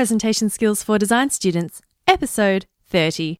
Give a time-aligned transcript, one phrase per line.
[0.00, 3.36] Presentation Skills for Design Students, Episode 30.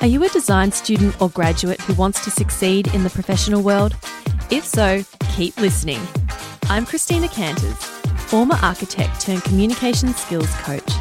[0.00, 3.96] Are you a design student or graduate who wants to succeed in the professional world?
[4.52, 5.02] If so,
[5.34, 5.98] keep listening.
[6.66, 7.82] I'm Christina Canters,
[8.28, 10.92] former architect turned communication skills coach,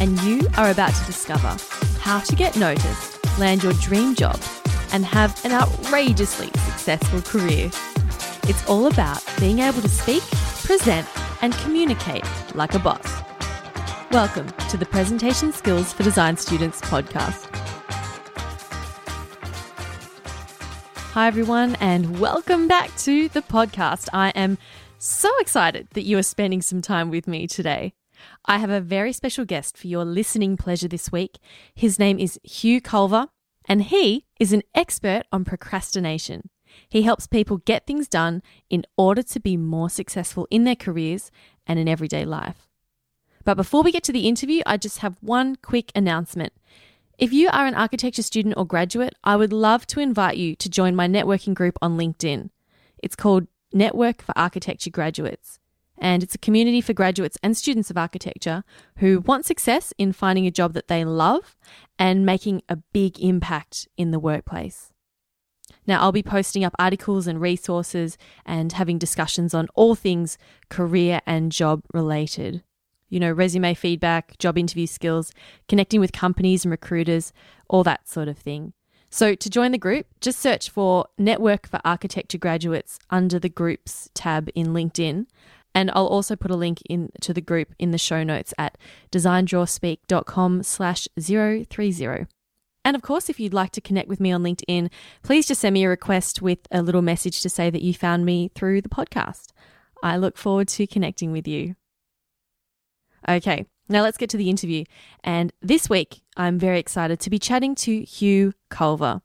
[0.00, 1.54] and you are about to discover
[2.00, 4.40] how to get noticed, land your dream job,
[4.92, 7.70] and have an outrageously successful career.
[8.44, 10.22] It's all about being able to speak,
[10.64, 11.08] present,
[11.42, 12.24] and communicate
[12.54, 13.22] like a boss.
[14.10, 17.48] Welcome to the Presentation Skills for Design Students podcast.
[21.12, 24.08] Hi, everyone, and welcome back to the podcast.
[24.12, 24.58] I am
[24.98, 27.94] so excited that you are spending some time with me today.
[28.44, 31.38] I have a very special guest for your listening pleasure this week.
[31.74, 33.28] His name is Hugh Culver,
[33.66, 36.50] and he is an expert on procrastination.
[36.88, 41.30] He helps people get things done in order to be more successful in their careers
[41.66, 42.68] and in everyday life.
[43.44, 46.52] But before we get to the interview, I just have one quick announcement.
[47.18, 50.70] If you are an architecture student or graduate, I would love to invite you to
[50.70, 52.50] join my networking group on LinkedIn.
[53.02, 55.58] It's called Network for Architecture Graduates,
[56.02, 58.64] and it's a community for graduates and students of architecture
[58.98, 61.56] who want success in finding a job that they love
[61.98, 64.92] and making a big impact in the workplace.
[65.86, 70.36] Now, I'll be posting up articles and resources and having discussions on all things
[70.68, 72.64] career and job related
[73.08, 75.32] you know, resume feedback, job interview skills,
[75.68, 77.30] connecting with companies and recruiters,
[77.68, 78.72] all that sort of thing.
[79.10, 84.08] So to join the group, just search for Network for Architecture Graduates under the Groups
[84.14, 85.26] tab in LinkedIn.
[85.74, 88.76] And I'll also put a link in to the group in the show notes at
[89.10, 92.26] designdrawspeak.com slash 030.
[92.84, 94.90] And of course, if you'd like to connect with me on LinkedIn,
[95.22, 98.24] please just send me a request with a little message to say that you found
[98.24, 99.52] me through the podcast.
[100.02, 101.76] I look forward to connecting with you.
[103.28, 104.84] Okay, now let's get to the interview.
[105.22, 109.22] And this week, I'm very excited to be chatting to Hugh Culver.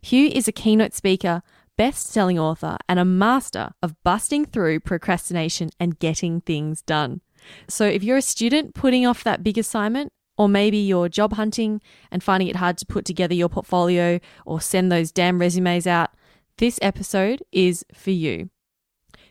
[0.00, 1.42] Hugh is a keynote speaker,
[1.76, 7.20] best selling author, and a master of busting through procrastination and getting things done.
[7.68, 11.80] So if you're a student putting off that big assignment, or maybe you're job hunting
[12.10, 16.10] and finding it hard to put together your portfolio or send those damn resumes out,
[16.58, 18.50] this episode is for you.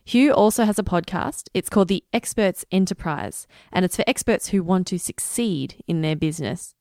[0.06, 1.50] Hugh also has a podcast.
[1.54, 6.16] It's called The Experts Enterprise, and it's for experts who want to succeed in their
[6.16, 6.76] business.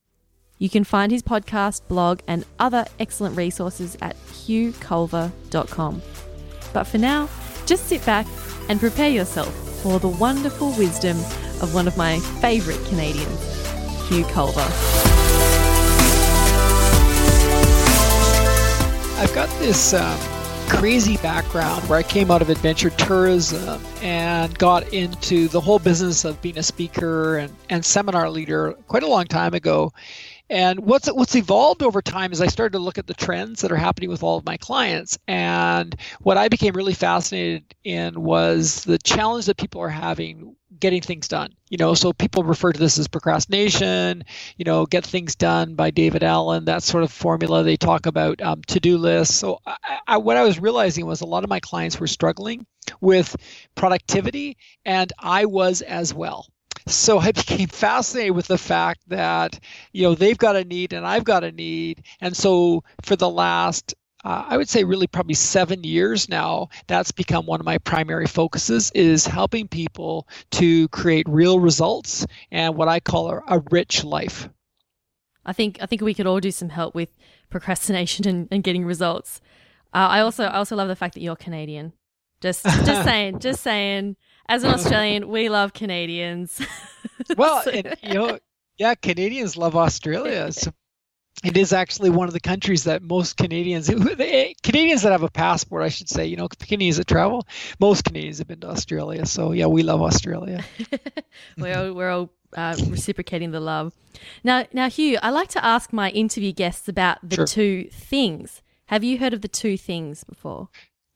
[0.63, 6.03] You can find his podcast, blog, and other excellent resources at hughculver.com.
[6.73, 7.29] But for now,
[7.67, 8.29] just sit back
[8.69, 9.53] and prepare yourself
[9.83, 11.17] for the wonderful wisdom
[11.63, 14.61] of one of my favourite Canadians, Hugh Culver.
[19.19, 20.17] I've got this um,
[20.69, 26.25] crazy background where I came out of adventure tourism and got into the whole business
[26.25, 29.93] of being a speaker and, and seminar leader quite a long time ago.
[30.53, 33.73] And what's what's evolved over time is I started to look at the trends that
[33.73, 35.19] are happening with all of my clients.
[35.27, 41.01] And what I became really fascinated in was the challenge that people are having getting
[41.01, 41.55] things done.
[41.71, 44.25] You know, so people refer to this as procrastination,
[44.59, 47.63] you know, get things done by David Allen, that sort of formula.
[47.63, 49.35] They talk about um, to do lists.
[49.35, 49.77] So I,
[50.07, 52.67] I, what I was realizing was a lot of my clients were struggling
[53.01, 53.35] with
[53.75, 56.47] productivity, and I was as well.
[56.87, 59.59] So I became fascinated with the fact that,
[59.93, 62.03] you know, they've got a need and I've got a need.
[62.21, 63.95] And so for the last
[64.25, 68.27] uh, I would say really probably seven years now, that's become one of my primary
[68.27, 74.05] focuses is helping people to create real results and what I call a, a rich
[74.05, 74.49] life.
[75.45, 77.09] I think I think we could all do some help with
[77.51, 79.41] procrastination and, and getting results.
[79.93, 81.93] Uh, I also I also love the fact that you're Canadian.
[82.41, 84.17] Just just saying, just saying.
[84.49, 86.61] As an Australian, we love Canadians.
[87.37, 88.39] well, and, you know,
[88.79, 90.51] yeah, Canadians love Australia.
[90.53, 90.73] So
[91.45, 93.89] it is actually one of the countries that most Canadians,
[94.63, 97.47] Canadians that have a passport, I should say, you know, Canadians that travel,
[97.81, 99.27] most Canadians have been to Australia.
[99.27, 100.65] So yeah, we love Australia.
[101.59, 103.93] we're all, we're all uh, reciprocating the love.
[104.45, 107.47] Now, now, Hugh, I like to ask my interview guests about the sure.
[107.47, 108.63] two things.
[108.87, 110.69] Have you heard of the two things before?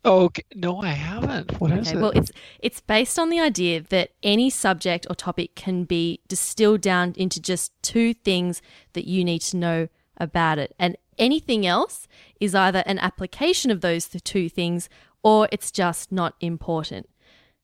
[0.07, 1.61] Oh no, I haven't.
[1.61, 1.97] What okay, is it?
[1.97, 2.31] Well, it's
[2.61, 7.43] it's based on the idea that any subject or topic can be distilled down into
[7.43, 8.63] just two things
[8.93, 10.77] that you need to know about it.
[10.79, 12.07] And anything else
[12.39, 14.89] is either an application of those two things
[15.25, 17.09] or it's just not important.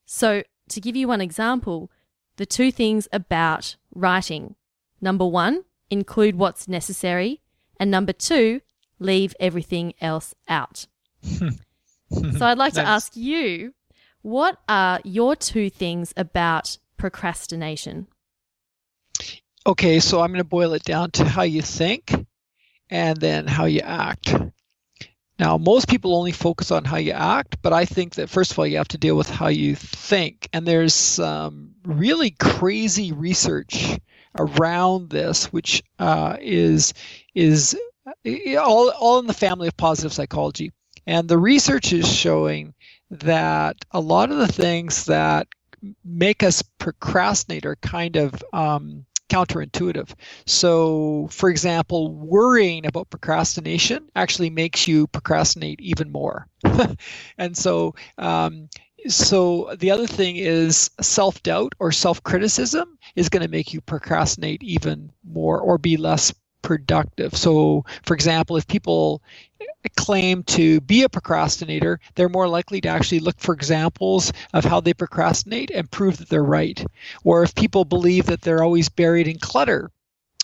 [0.05, 1.93] So, to give you one example,
[2.39, 4.57] the two things about writing
[5.01, 7.41] number one, include what's necessary,
[7.79, 8.63] and number two,
[8.99, 10.87] leave everything else out.
[12.39, 13.75] So I'd like to ask you,
[14.23, 18.07] what are your two things about procrastination?
[19.67, 22.13] Okay, so I'm going to boil it down to how you think
[22.91, 24.35] and then how you act.
[25.39, 28.59] Now, most people only focus on how you act, but I think that first of
[28.59, 30.49] all, you have to deal with how you think.
[30.53, 33.99] And there's some really crazy research
[34.37, 36.95] around this, which uh, is
[37.35, 37.77] is
[38.59, 40.71] all all in the family of positive psychology.
[41.07, 42.75] And the research is showing
[43.11, 45.49] that a lot of the things that
[46.05, 50.13] make us procrastinate are kind of um, counterintuitive.
[50.47, 56.49] So, for example, worrying about procrastination actually makes you procrastinate even more.
[57.39, 58.69] and so, um,
[59.09, 63.81] so the other thing is self doubt or self criticism is going to make you
[63.81, 67.37] procrastinate even more or be less productive.
[67.37, 69.23] So, for example, if people
[69.97, 74.81] claim to be a procrastinator, they're more likely to actually look for examples of how
[74.81, 76.85] they procrastinate and prove that they're right.
[77.25, 79.91] Or if people believe that they're always buried in clutter,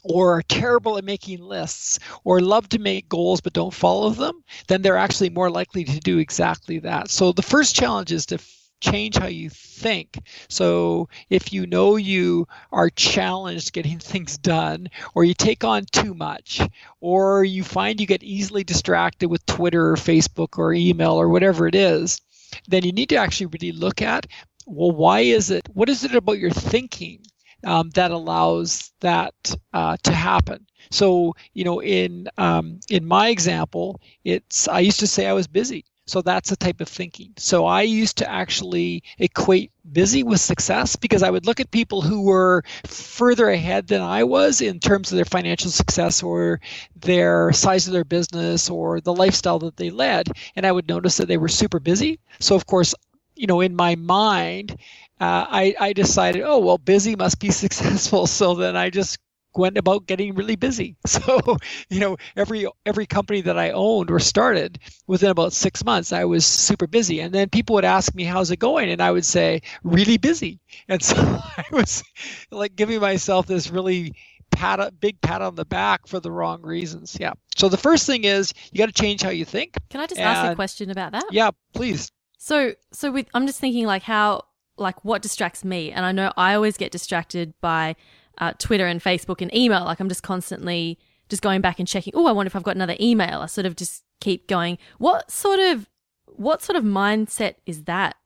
[0.04, 4.42] or are terrible at making lists, or love to make goals but don't follow them,
[4.68, 7.10] then they're actually more likely to do exactly that.
[7.10, 8.38] So the first challenge is to
[8.80, 10.18] change how you think.
[10.48, 16.14] So if you know you are challenged getting things done, or you take on too
[16.14, 16.60] much,
[17.00, 21.66] or you find you get easily distracted with Twitter or Facebook or email or whatever
[21.66, 22.20] it is,
[22.68, 24.26] then you need to actually really look at
[24.66, 25.66] well, why is it?
[25.72, 27.20] What is it about your thinking
[27.64, 29.34] um, that allows that
[29.72, 30.66] uh, to happen?
[30.90, 35.46] So you know, in um, in my example, it's I used to say I was
[35.46, 35.84] busy.
[36.08, 37.34] So that's the type of thinking.
[37.36, 42.00] So I used to actually equate busy with success because I would look at people
[42.00, 46.60] who were further ahead than I was in terms of their financial success or
[46.96, 50.28] their size of their business or the lifestyle that they led.
[50.56, 52.20] And I would notice that they were super busy.
[52.40, 52.94] So, of course,
[53.36, 54.72] you know, in my mind,
[55.20, 58.26] uh, I, I decided, oh, well, busy must be successful.
[58.26, 59.18] So then I just
[59.56, 60.96] went about getting really busy.
[61.08, 61.56] So,
[61.88, 66.24] you know, every every company that I owned or started within about six months, I
[66.24, 67.20] was super busy.
[67.20, 70.60] And then people would ask me, "How's it going?" And I would say, "Really busy."
[70.88, 72.04] And so I was
[72.50, 74.12] like giving myself this really
[74.50, 77.16] pat big pat on the back for the wrong reasons.
[77.18, 77.32] Yeah.
[77.56, 79.74] So the first thing is you got to change how you think.
[79.90, 81.24] Can I just ask a question about that?
[81.30, 82.10] Yeah, please.
[82.38, 84.44] So, so with I'm just thinking like how
[84.76, 87.96] like what distracts me, and I know I always get distracted by
[88.38, 89.84] uh, Twitter and Facebook and email.
[89.84, 90.98] Like I'm just constantly
[91.28, 92.12] just going back and checking.
[92.16, 93.40] Oh, I wonder if I've got another email.
[93.40, 94.78] I sort of just keep going.
[94.98, 95.88] What sort of
[96.26, 98.16] what sort of mindset is that?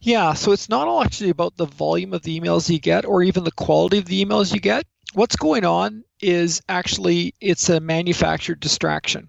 [0.00, 3.22] Yeah, so it's not all actually about the volume of the emails you get or
[3.22, 4.84] even the quality of the emails you get.
[5.14, 9.28] What's going on is actually it's a manufactured distraction.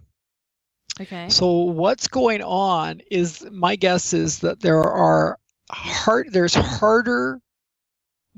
[0.99, 1.29] Okay.
[1.29, 5.37] So what's going on is my guess is that there are
[5.69, 7.39] hard there's harder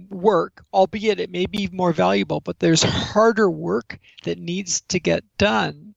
[0.10, 5.24] work, albeit it may be more valuable, but there's harder work that needs to get
[5.38, 5.96] done.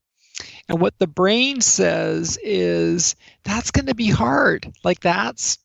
[0.69, 3.15] And what the brain says is
[3.45, 4.73] that's going to be hard.
[4.83, 5.59] Like that's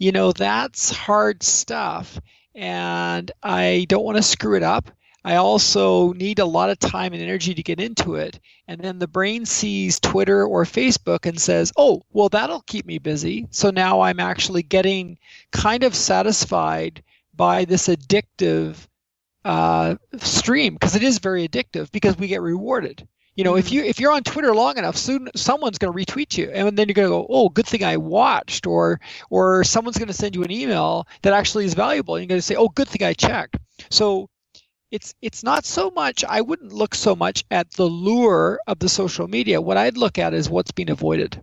[0.00, 2.18] you know, that's hard stuff
[2.54, 4.90] and I don't want to screw it up.
[5.22, 8.40] I also need a lot of time and energy to get into it.
[8.66, 12.98] And then the brain sees Twitter or Facebook and says, oh, well, that'll keep me
[12.98, 13.46] busy.
[13.50, 15.18] So now I'm actually getting
[15.52, 17.02] kind of satisfied
[17.40, 18.76] by this addictive
[19.44, 23.08] uh, stream because it is very addictive because we get rewarded.
[23.36, 23.72] You know, if Mhm.
[23.72, 26.88] you if you're on Twitter long enough, soon someone's going to retweet you, and then
[26.88, 30.34] you're going to go, "Oh, good thing I watched," or or someone's going to send
[30.34, 33.02] you an email that actually is valuable, and you're going to say, "Oh, good thing
[33.06, 33.56] I checked."
[33.90, 34.28] So
[34.90, 38.88] it's it's not so much i wouldn't look so much at the lure of the
[38.88, 41.42] social media what i'd look at is what's being avoided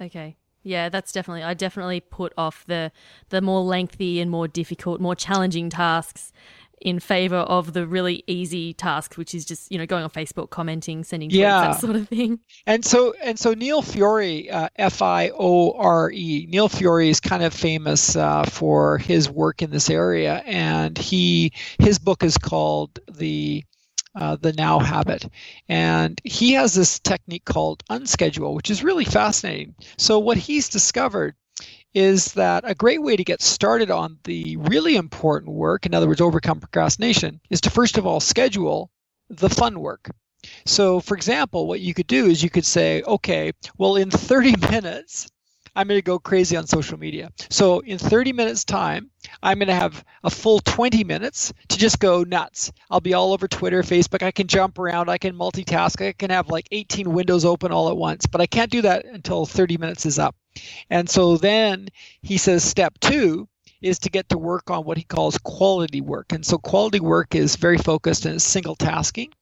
[0.00, 0.36] Okay.
[0.64, 2.92] Yeah, that's definitely I definitely put off the
[3.30, 6.32] the more lengthy and more difficult, more challenging tasks
[6.80, 10.50] in favor of the really easy task, which is just, you know, going on Facebook,
[10.50, 11.60] commenting, sending tweets, Yeah.
[11.60, 12.40] that sort of thing.
[12.66, 18.44] and so and so neil fiore uh, f-i-o-r-e neil fiore is kind of famous uh,
[18.44, 23.64] for his work in this area and he his book is called the
[24.14, 25.26] uh, the now habit
[25.68, 31.34] and he has this technique called unschedule which is really fascinating so what he's discovered
[31.94, 36.08] is that a great way to get started on the really important work, in other
[36.08, 38.90] words, overcome procrastination, is to first of all schedule
[39.28, 40.10] the fun work.
[40.64, 44.56] So, for example, what you could do is you could say, okay, well, in 30
[44.70, 45.30] minutes,
[45.74, 47.30] I'm going to go crazy on social media.
[47.48, 49.10] So in 30 minutes time,
[49.42, 52.72] I'm going to have a full 20 minutes to just go nuts.
[52.90, 54.22] I'll be all over Twitter, Facebook.
[54.22, 55.08] I can jump around.
[55.08, 56.06] I can multitask.
[56.06, 59.06] I can have like 18 windows open all at once, but I can't do that
[59.06, 60.36] until 30 minutes is up.
[60.90, 61.88] And so then
[62.20, 63.48] he says step two
[63.80, 66.32] is to get to work on what he calls quality work.
[66.32, 69.32] And so quality work is very focused and single tasking.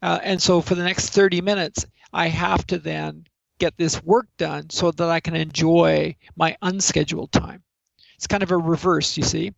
[0.00, 3.26] Uh, and so for the next 30 minutes, I have to then
[3.62, 7.62] get this work done so that I can enjoy my unscheduled time.
[8.16, 9.52] It's kind of a reverse, you see.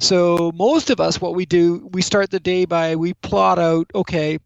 [0.00, 3.88] So most of us, what we do, we start the day by we plot out,
[3.94, 4.38] okay,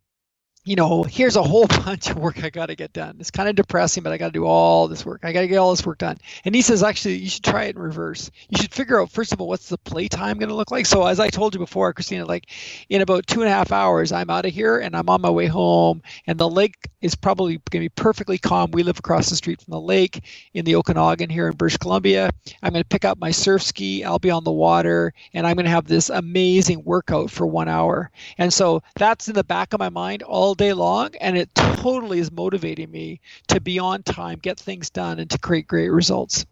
[0.64, 3.16] you know, here's a whole bunch of work I got to get done.
[3.18, 5.24] It's kind of depressing, but I got to do all this work.
[5.24, 6.18] I got to get all this work done.
[6.44, 8.30] And he says, actually, you should try it in reverse.
[8.48, 10.86] You should figure out, first of all, what's the playtime going to look like.
[10.86, 12.46] So, as I told you before, Christina, like
[12.88, 15.30] in about two and a half hours, I'm out of here and I'm on my
[15.30, 16.02] way home.
[16.26, 18.70] And the lake is probably going to be perfectly calm.
[18.70, 22.30] We live across the street from the lake in the Okanagan here in British Columbia.
[22.62, 24.04] I'm going to pick up my surf ski.
[24.04, 27.68] I'll be on the water and I'm going to have this amazing workout for one
[27.68, 28.10] hour.
[28.38, 31.48] And so that's in the back of my mind all all day long and it
[31.54, 33.18] totally is motivating me
[33.48, 36.44] to be on time get things done and to create great results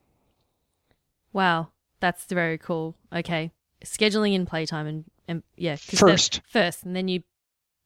[1.34, 1.68] wow
[2.00, 3.52] that's very cool okay
[3.84, 7.22] scheduling in playtime and, and yeah first first and then you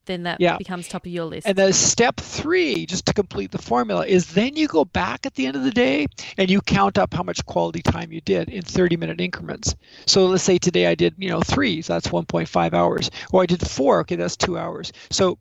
[0.05, 0.55] then that yeah.
[0.57, 1.47] becomes top of your list.
[1.47, 5.33] And then step three, just to complete the formula, is then you go back at
[5.33, 6.05] the end of the day
[6.37, 9.75] and you count up how much quality time you did in 30 minute increments.
[10.05, 13.09] So let's say today I did, you know, three, so that's 1.5 hours.
[13.33, 14.91] Or I did four, okay, that's two hours.
[15.09, 15.39] So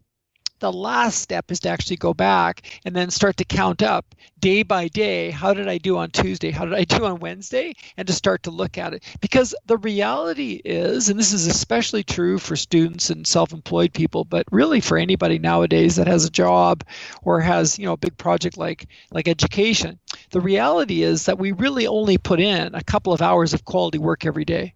[0.65, 4.63] the last step is to actually go back and then start to count up day
[4.63, 6.51] by day how did i do on tuesday?
[6.51, 7.75] How did i do on wednesday?
[7.99, 9.05] And to start to look at it.
[9.21, 14.47] Because the reality is and this is especially true for students and self-employed people but
[14.51, 16.83] really for anybody nowadays that has a job
[17.23, 19.99] or has you know a big project like like education
[20.31, 23.99] the reality is that we really only put in a couple of hours of quality
[23.99, 24.73] work every day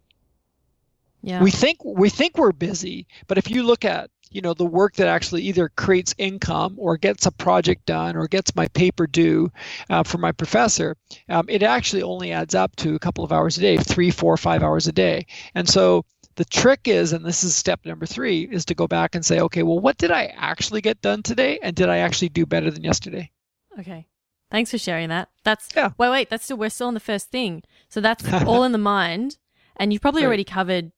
[1.22, 1.42] yeah.
[1.42, 4.94] We think we think we're busy, but if you look at you know the work
[4.94, 9.50] that actually either creates income or gets a project done or gets my paper due
[9.90, 10.96] uh, for my professor
[11.28, 14.37] um, it actually only adds up to a couple of hours a day three four
[14.37, 16.04] five hours a day and so
[16.37, 19.40] the trick is and this is step number three is to go back and say
[19.40, 22.70] okay well what did i actually get done today and did i actually do better
[22.70, 23.30] than yesterday
[23.78, 24.06] okay
[24.50, 25.90] thanks for sharing that that's yeah.
[25.98, 28.78] wait wait that's still we're still on the first thing so that's all in the
[28.78, 29.38] mind
[29.76, 30.28] and you've probably right.
[30.28, 30.92] already covered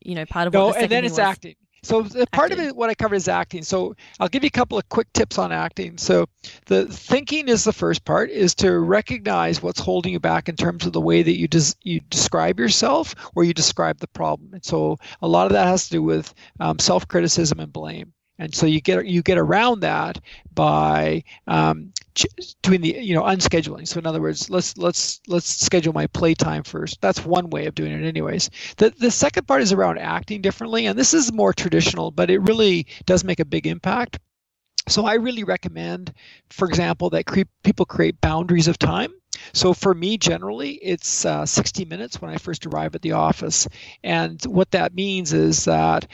[0.00, 1.18] you know part of no, what the and then it's was.
[1.20, 2.66] acting so the part acting.
[2.66, 3.62] of it, what I covered is acting.
[3.62, 5.98] So I'll give you a couple of quick tips on acting.
[5.98, 6.26] So
[6.66, 10.86] the thinking is the first part, is to recognize what's holding you back in terms
[10.86, 14.54] of the way that you des- you describe yourself or you describe the problem.
[14.54, 18.54] And so a lot of that has to do with um, self-criticism and blame and
[18.54, 20.20] so you get you get around that
[20.52, 21.92] by um,
[22.62, 23.86] doing the you know unscheduling.
[23.86, 27.00] So in other words let's let's let's schedule my playtime first.
[27.00, 28.50] That's one way of doing it anyways.
[28.76, 32.38] The the second part is around acting differently and this is more traditional but it
[32.38, 34.18] really does make a big impact.
[34.88, 36.12] So i really recommend
[36.50, 39.12] for example that cre- people create boundaries of time
[39.52, 43.68] so for me, generally, it's uh, 60 minutes when I first arrive at the office.
[44.02, 46.06] And what that means is that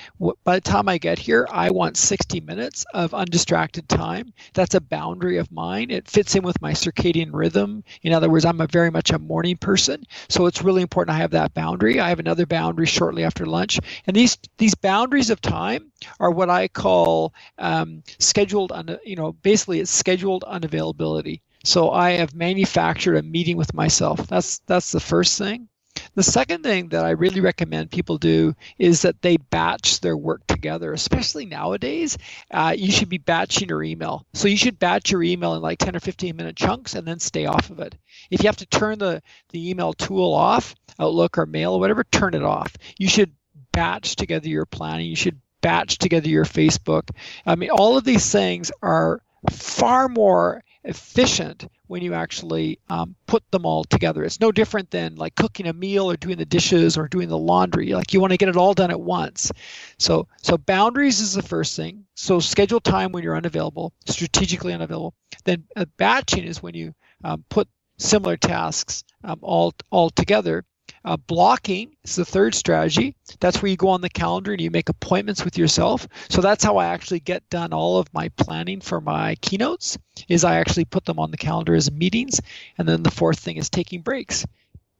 [0.44, 4.32] by the time I get here, I want 60 minutes of undistracted time.
[4.54, 5.90] That's a boundary of mine.
[5.90, 7.84] It fits in with my circadian rhythm.
[8.02, 10.04] In other words, I'm a very much a morning person.
[10.28, 12.00] So it's really important I have that boundary.
[12.00, 13.78] I have another boundary shortly after lunch.
[14.06, 19.32] And these, these boundaries of time are what I call um, scheduled, un- you know,
[19.32, 21.40] basically it's scheduled unavailability.
[21.64, 24.26] So I have manufactured a meeting with myself.
[24.26, 25.68] That's that's the first thing.
[26.14, 30.46] The second thing that I really recommend people do is that they batch their work
[30.46, 32.16] together, especially nowadays.
[32.50, 34.26] Uh, you should be batching your email.
[34.32, 37.18] So you should batch your email in like 10 or 15 minute chunks and then
[37.18, 37.96] stay off of it.
[38.30, 42.04] If you have to turn the, the email tool off, Outlook or Mail or whatever,
[42.04, 42.76] turn it off.
[42.98, 43.32] You should
[43.72, 45.06] batch together your planning.
[45.06, 47.10] You should batch together your Facebook.
[47.46, 53.49] I mean, all of these things are far more efficient when you actually um, put
[53.50, 54.25] them all together.
[54.25, 57.38] It's no different than like cooking a meal or doing the dishes or doing the
[57.38, 57.92] laundry.
[57.92, 59.52] Like you want to get it all done at once.
[59.99, 62.04] So so boundaries is the first thing.
[62.14, 65.14] So schedule time when you're unavailable, strategically unavailable.
[65.44, 66.94] Then uh, batching is when you
[67.25, 67.68] um, put
[67.99, 70.64] similar tasks um, all all together
[71.04, 73.14] uh, blocking is the third strategy.
[73.40, 76.07] That's where you go on the calendar and you make appointments with yourself.
[76.28, 79.99] So that's how I actually get done all of my planning for my keynotes.
[80.28, 82.40] Is I actually put them on the calendar as meetings.
[82.76, 84.45] And then the fourth thing is taking breaks.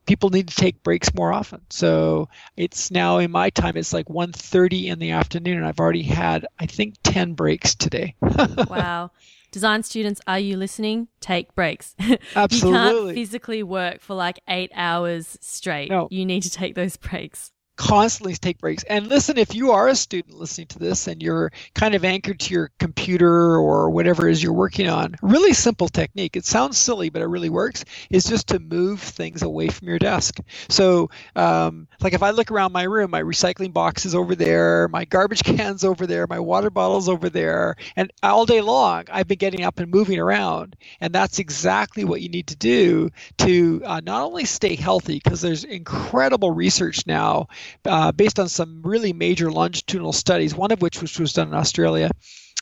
[0.07, 1.61] People need to take breaks more often.
[1.71, 6.03] So it's now in my time it's like 1:30 in the afternoon and I've already
[6.03, 8.15] had I think 10 breaks today.
[8.69, 9.11] wow.
[9.53, 11.09] design students, are you listening?
[11.21, 11.95] Take breaks.
[12.35, 12.79] Absolutely.
[12.81, 15.91] you can't physically work for like eight hours straight.
[15.91, 16.09] No.
[16.11, 18.85] You need to take those breaks constantly take breaks.
[18.85, 22.39] And listen, if you are a student listening to this and you're kind of anchored
[22.41, 26.37] to your computer or whatever it is you're working on, really simple technique.
[26.37, 27.87] It sounds silly, but it really works.
[28.11, 30.41] Is just to move things away from your desk.
[30.69, 34.87] So, um, like if I look around my room, my recycling box is over there,
[34.89, 39.27] my garbage cans over there, my water bottles over there, and all day long I've
[39.27, 40.77] been getting up and moving around.
[41.01, 43.09] And that's exactly what you need to do
[43.39, 47.49] to uh, not only stay healthy, because there's incredible research now
[47.85, 51.55] uh, based on some really major longitudinal studies, one of which, which was done in
[51.55, 52.11] Australia,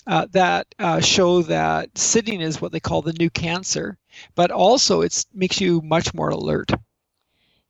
[0.06, 3.98] uh, that uh, show that sitting is what they call the new cancer,
[4.34, 6.70] but also it makes you much more alert.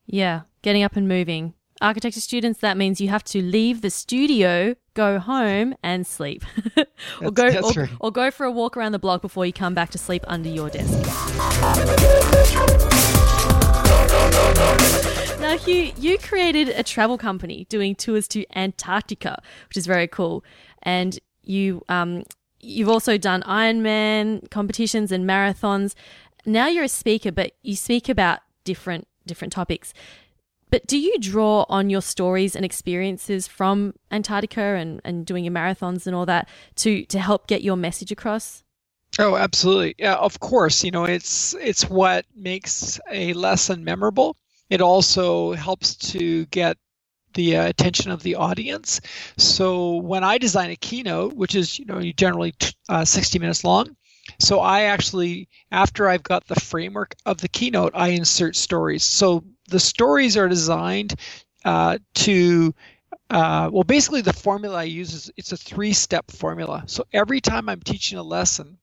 [0.06, 1.54] Yeah, getting up and moving.
[1.80, 6.44] Architecture students, that means you have to leave the studio, go home, and sleep,
[7.20, 7.90] or go or, right.
[8.00, 10.48] or go for a walk around the block before you come back to sleep under
[10.48, 10.98] your desk.
[15.48, 19.40] Now, Hugh, you created a travel company doing tours to Antarctica,
[19.70, 20.44] which is very cool.
[20.82, 22.24] And you, um,
[22.60, 25.94] you've also done Ironman competitions and marathons.
[26.44, 29.94] Now you're a speaker, but you speak about different different topics.
[30.68, 35.54] But do you draw on your stories and experiences from Antarctica and, and doing your
[35.54, 38.64] marathons and all that to to help get your message across?
[39.18, 39.94] Oh, absolutely.
[39.96, 40.84] Yeah, of course.
[40.84, 44.36] You know, it's it's what makes a lesson memorable.
[44.70, 46.76] It also helps to get
[47.34, 49.00] the uh, attention of the audience.
[49.36, 52.54] So when I design a keynote, which is you know generally
[52.88, 53.96] uh, 60 minutes long,
[54.38, 59.04] so I actually after I've got the framework of the keynote, I insert stories.
[59.04, 61.14] So the stories are designed
[61.64, 62.74] uh, to
[63.30, 66.84] uh, well, basically the formula I use is it's a three-step formula.
[66.86, 68.78] So every time I'm teaching a lesson,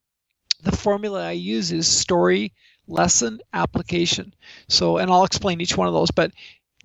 [0.62, 2.52] the formula I use is story,
[2.88, 4.34] lesson application.
[4.68, 6.32] So, and I'll explain each one of those, but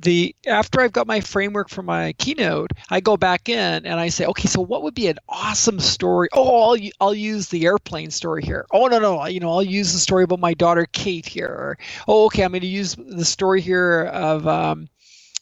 [0.02, 4.10] the after I've got my framework for my keynote, I go back in and I
[4.10, 6.28] say, okay, so what would be an awesome story?
[6.34, 8.66] Oh, I'll, I'll use the airplane story here.
[8.72, 11.48] Oh no, no, you know, I'll use the story about my daughter Kate here.
[11.48, 11.78] Or,
[12.08, 14.90] oh, okay, I'm going to use the story here of um,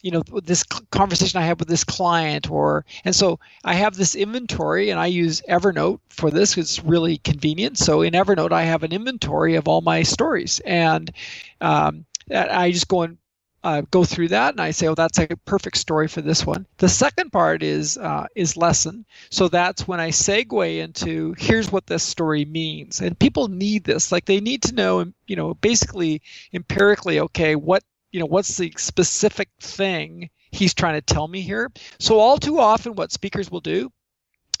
[0.02, 4.14] you know this conversation i have with this client or and so i have this
[4.14, 8.82] inventory and i use evernote for this it's really convenient so in evernote i have
[8.82, 11.12] an inventory of all my stories and
[11.60, 13.18] um, i just go and
[13.62, 16.66] uh, go through that and I say, oh, that's a perfect story for this one.
[16.78, 19.04] The second part is uh, is lesson.
[19.30, 24.10] So that's when I segue into here's what this story means, and people need this.
[24.10, 26.22] Like they need to know, you know, basically
[26.54, 31.70] empirically, okay, what you know, what's the specific thing he's trying to tell me here?
[31.98, 33.90] So all too often what speakers will do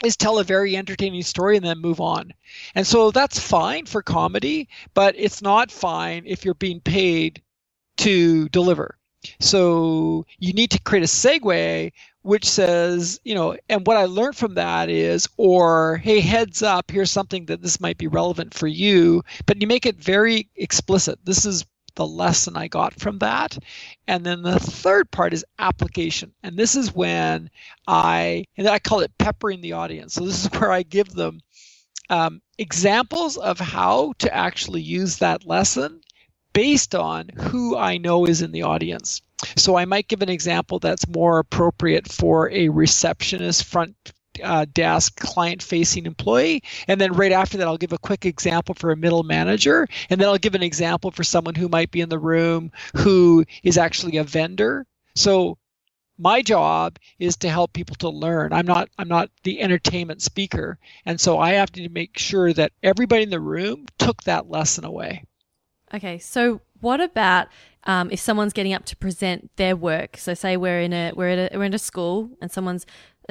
[0.04, 2.32] is tell a very entertaining story and then move on.
[2.74, 7.42] And so that's fine for comedy, but it's not fine if you're being paid
[7.98, 8.96] to deliver.
[9.38, 14.36] So you need to create a segue which says, you know, and what I learned
[14.36, 18.66] from that is, or hey, heads up, here's something that this might be relevant for
[18.66, 21.18] you, but you make it very explicit.
[21.24, 23.58] This is the lesson I got from that.
[24.06, 26.32] And then the third part is application.
[26.42, 27.50] And this is when
[27.86, 30.14] I, and I call it peppering the audience.
[30.14, 31.40] So this is where I give them
[32.08, 36.00] um, examples of how to actually use that lesson
[36.52, 39.22] based on who I know is in the audience.
[39.56, 45.18] So I might give an example that's more appropriate for a receptionist front uh, desk
[45.20, 46.62] client facing employee.
[46.88, 49.86] And then right after that, I'll give a quick example for a middle manager.
[50.08, 53.44] And then I'll give an example for someone who might be in the room who
[53.62, 54.86] is actually a vendor.
[55.14, 55.58] So
[56.20, 58.52] my job is to help people to learn.
[58.52, 60.78] I'm not I'm not the entertainment speaker.
[61.06, 64.84] And so I have to make sure that everybody in the room took that lesson
[64.84, 65.24] away.
[65.92, 67.48] Okay, so what about
[67.84, 70.16] um, if someone's getting up to present their work?
[70.18, 72.84] So say we're in a we're at a, we're in a school and someone's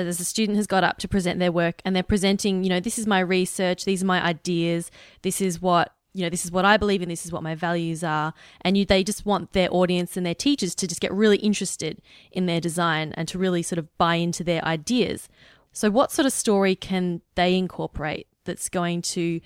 [0.03, 2.79] there's a student has got up to present their work and they're presenting, you know,
[2.79, 6.51] this is my research, these are my ideas, this is what you know, this is
[6.51, 8.33] what I believe in, this is what my values are.
[8.61, 12.01] And you, they just want their audience and their teachers to just get really interested
[12.31, 15.29] in their design and to really sort of buy into their ideas.
[15.71, 19.39] So, what sort of story can they incorporate that's going to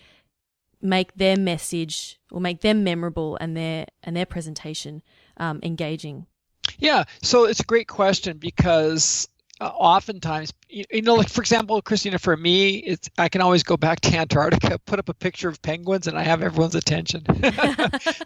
[0.82, 5.02] make their message or make them memorable and their and their presentation
[5.38, 6.28] um, engaging?
[6.80, 9.28] Yeah, so it's a great question because
[9.64, 13.64] uh, oftentimes, you, you, know, like for example, Christina, for me, it's I can always
[13.64, 17.24] go back to Antarctica, put up a picture of penguins, and I have everyone's attention.
[17.44, 17.52] you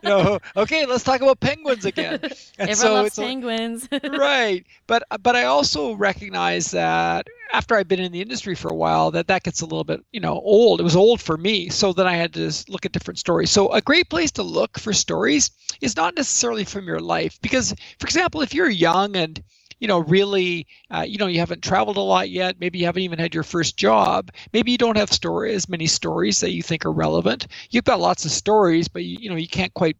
[0.04, 2.19] know, okay, let's talk about penguins again.
[2.60, 3.88] And Everyone so loves penguins.
[3.91, 8.76] right, but but I also recognize that after I've been in the industry for a
[8.76, 10.80] while, that that gets a little bit, you know, old.
[10.80, 13.52] It was old for me, so then I had to look at different stories.
[13.52, 17.76] So a great place to look for stories is not necessarily from your life, because,
[18.00, 19.43] for example, if you're young and
[19.80, 22.60] you know, really, uh, you know, you haven't traveled a lot yet.
[22.60, 24.32] Maybe you haven't even had your first job.
[24.54, 27.48] Maybe you don't have story as many stories that you think are relevant.
[27.70, 29.98] You've got lots of stories, but you, you know, you can't quite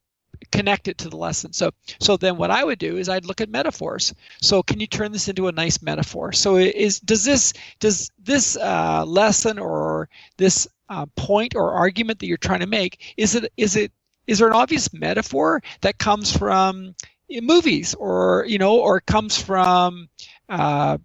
[0.52, 1.54] connect it to the lesson.
[1.54, 4.14] So, so then what I would do is I'd look at metaphors.
[4.42, 6.32] So, can you turn this into a nice metaphor?
[6.32, 12.28] So, is does this does this uh, lesson or this uh, point or argument that
[12.28, 13.92] you're trying to make is it is it
[14.26, 16.96] is there an obvious metaphor that comes from
[17.30, 20.10] movies or you know or comes from
[20.50, 20.98] uh,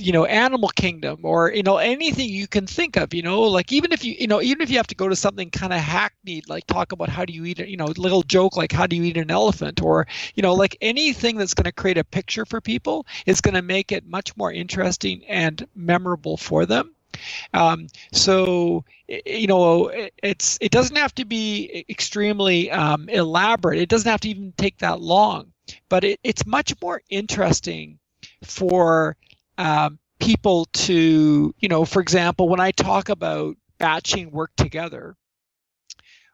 [0.00, 3.70] you know animal kingdom or you know anything you can think of you know like
[3.72, 5.78] even if you you know even if you have to go to something kind of
[5.78, 8.86] hackneyed like talk about how do you eat it you know little joke like how
[8.86, 12.04] do you eat an elephant or you know like anything that's going to create a
[12.04, 16.94] picture for people is going to make it much more interesting and memorable for them
[17.54, 19.90] um, so you know
[20.22, 23.80] it's it doesn't have to be extremely um, elaborate.
[23.80, 25.52] It doesn't have to even take that long,
[25.88, 27.98] but it, it's much more interesting
[28.42, 29.16] for
[29.58, 35.16] um, people to you know, for example, when I talk about batching work together,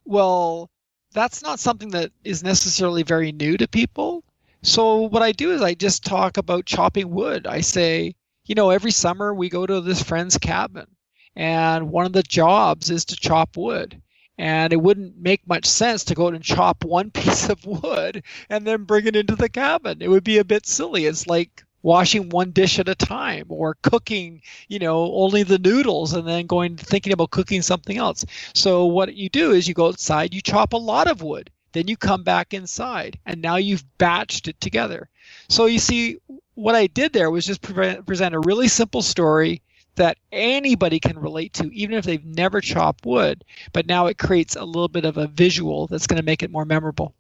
[0.05, 0.71] well,
[1.13, 4.25] that's not something that is necessarily very new to people.
[4.63, 7.47] So what I do is I just talk about chopping wood.
[7.47, 8.15] I say,
[8.47, 10.87] you know, every summer we go to this friend's cabin,
[11.35, 14.01] and one of the jobs is to chop wood.
[14.39, 18.23] And it wouldn't make much sense to go out and chop one piece of wood
[18.51, 20.03] and then bring it into the cabin.
[20.03, 21.07] It would be a bit silly.
[21.07, 26.15] It's like washing one dish at a time or cooking you know only the noodles
[26.15, 29.87] and then going thinking about cooking something else so what you do is you go
[29.87, 33.85] outside you chop a lot of wood then you come back inside and now you've
[34.01, 35.09] batched it together
[35.49, 36.19] so you see
[36.57, 39.63] what I did there was just pre- present a really simple story
[39.95, 43.45] that anybody can relate to, even if they've never chopped wood.
[43.73, 46.51] But now it creates a little bit of a visual that's going to make it
[46.51, 47.15] more memorable.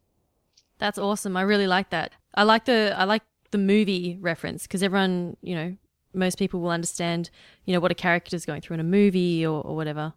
[0.78, 1.36] That's awesome.
[1.36, 2.12] I really like that.
[2.34, 5.76] I like the I like the movie reference because everyone, you know,
[6.12, 7.30] most people will understand,
[7.64, 10.12] you know, what a character is going through in a movie or, or whatever.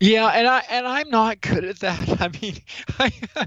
[0.00, 2.20] Yeah, and I and I'm not good at that.
[2.20, 2.58] I mean,
[2.98, 3.46] I,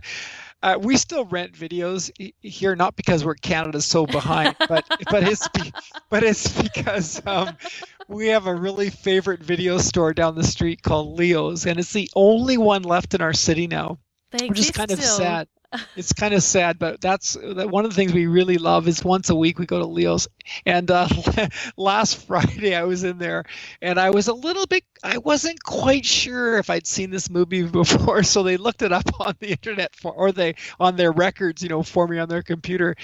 [0.64, 5.48] uh, we still rent videos here, not because we're Canada's so behind, but but it's
[5.50, 5.72] be,
[6.10, 7.58] but it's because um,
[8.08, 12.10] we have a really favorite video store down the street called Leo's, and it's the
[12.16, 14.00] only one left in our city now.
[14.32, 15.48] They which is kind of sad
[15.96, 19.30] it's kind of sad, but that's one of the things we really love is once
[19.30, 20.28] a week we go to Leo's.
[20.66, 21.08] And uh,
[21.78, 23.46] last Friday I was in there,
[23.82, 27.64] and I was a little bit, I wasn't quite sure if I'd seen this movie
[27.68, 31.64] before, so they looked it up on the internet for, or they on their records,
[31.64, 32.96] you know, for me on their computer.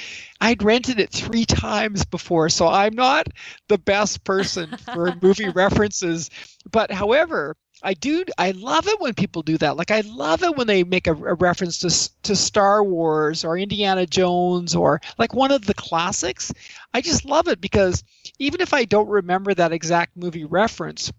[0.41, 3.27] I'd rented it three times before, so I'm not
[3.67, 6.29] the best person for movie references.
[6.69, 8.25] But however, I do.
[8.37, 9.77] I love it when people do that.
[9.77, 13.57] Like I love it when they make a, a, reference to to Star Wars or
[13.57, 16.51] Indiana Jones or like one of the classics.
[16.93, 18.03] I just love it because
[18.39, 21.11] even if I don't remember that exact movie reference,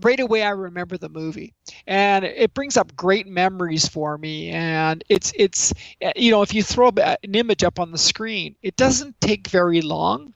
[0.00, 1.52] right away I remember the movie,
[1.86, 4.50] and it brings up great memories for me.
[4.50, 8.56] And it's it's eh, you know if you throw an image up on the screen,
[8.62, 10.34] it doesn't take very long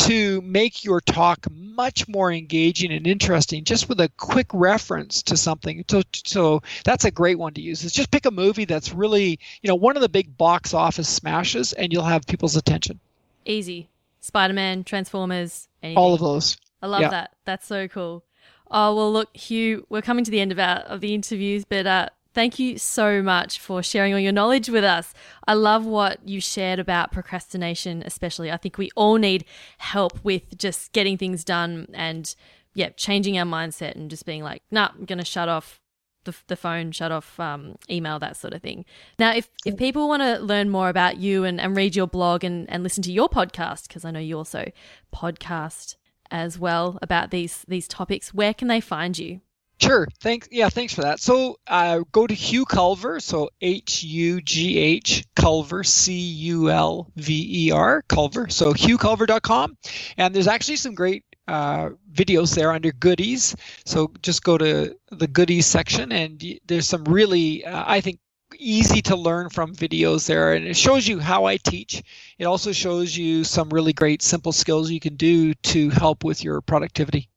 [0.00, 5.36] to make your talk much more engaging and interesting just with a quick reference to
[5.36, 5.84] something.
[5.90, 7.84] So, so that's a great one to use.
[7.84, 11.08] Is just pick a movie that's really, you know, one of the big box office
[11.08, 12.98] smashes and you'll have people's attention.
[13.44, 13.88] Easy.
[14.20, 15.98] Spider-Man, Transformers, anything.
[15.98, 16.56] all of those.
[16.82, 17.10] I love yeah.
[17.10, 17.32] that.
[17.44, 18.24] That's so cool.
[18.70, 21.86] Oh, well, look, Hugh, we're coming to the end of our of the interviews, but
[21.86, 25.12] uh, Thank you so much for sharing all your knowledge with us.
[25.48, 28.52] I love what you shared about procrastination, especially.
[28.52, 29.44] I think we all need
[29.78, 32.32] help with just getting things done and,
[32.72, 35.80] yeah, changing our mindset and just being like, nah, I'm going to shut off
[36.24, 38.84] the, the phone, shut off um, email, that sort of thing.
[39.18, 42.44] Now, if, if people want to learn more about you and, and read your blog
[42.44, 44.70] and, and listen to your podcast, because I know you also
[45.12, 45.96] podcast
[46.30, 49.40] as well about these these topics, where can they find you?
[49.80, 50.06] Sure.
[50.20, 50.48] Thanks.
[50.50, 51.20] Yeah, thanks for that.
[51.20, 53.18] So uh, go to Hugh Culver.
[53.18, 58.48] So H U G H Culver, C U L V E R, Culver.
[58.50, 59.76] So hughculver.com.
[60.18, 63.56] And there's actually some great uh, videos there under goodies.
[63.86, 68.20] So just go to the goodies section, and there's some really, uh, I think,
[68.58, 72.02] easy to learn from videos there, and it shows you how I teach.
[72.38, 76.44] It also shows you some really great simple skills you can do to help with
[76.44, 77.28] your productivity.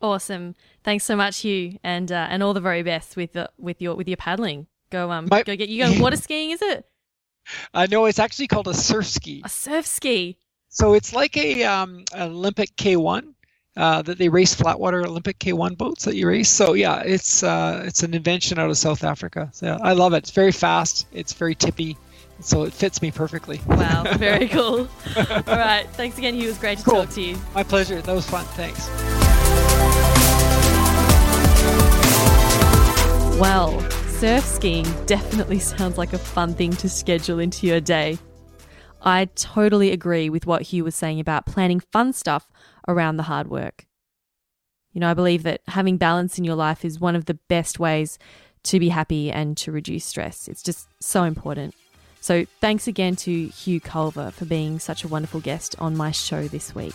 [0.00, 0.54] Awesome.
[0.84, 3.94] Thanks so much, Hugh, and uh, and all the very best with the, with your
[3.96, 4.66] with your paddling.
[4.90, 6.86] Go um My- go get you go water skiing, is it?
[7.74, 9.42] I know it's actually called a surf ski.
[9.44, 10.36] A surf ski.
[10.68, 13.32] So it's like a um, Olympic K1
[13.76, 16.50] uh, that they race flatwater Olympic K1 boats that you race.
[16.50, 19.48] So yeah, it's uh, it's an invention out of South Africa.
[19.52, 20.18] So yeah, I love it.
[20.18, 21.06] It's very fast.
[21.12, 21.96] It's very tippy.
[22.40, 23.60] So it fits me perfectly.
[23.66, 24.86] Wow, very cool.
[25.16, 26.44] All right, thanks again, Hugh.
[26.44, 27.04] It was great to Cool.
[27.04, 27.36] talk to you.
[27.54, 28.00] My pleasure.
[28.00, 28.44] That was fun.
[28.54, 28.86] Thanks.
[33.38, 38.18] Well, surf skiing definitely sounds like a fun thing to schedule into your day.
[39.00, 42.50] I totally agree with what Hugh was saying about planning fun stuff
[42.88, 43.86] around the hard work.
[44.92, 47.78] You know, I believe that having balance in your life is one of the best
[47.78, 48.18] ways
[48.64, 50.48] to be happy and to reduce stress.
[50.48, 51.74] It's just so important.
[52.20, 56.48] So, thanks again to Hugh Culver for being such a wonderful guest on my show
[56.48, 56.94] this week.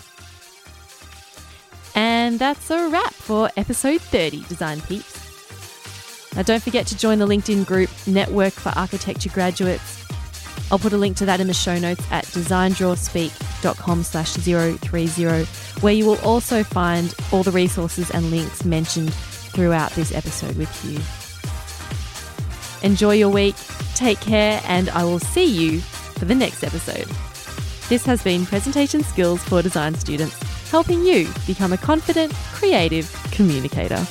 [2.24, 6.34] And that's a wrap for episode 30, Design Peeps.
[6.38, 10.06] Now, don't forget to join the LinkedIn group Network for Architecture Graduates.
[10.72, 15.46] I'll put a link to that in the show notes at designdrawspeak.com slash 030,
[15.82, 20.74] where you will also find all the resources and links mentioned throughout this episode with
[20.86, 21.02] you.
[22.90, 23.56] Enjoy your week,
[23.96, 27.06] take care, and I will see you for the next episode.
[27.90, 30.42] This has been Presentation Skills for Design Students,
[30.74, 34.04] helping you become a confident, creative communicator.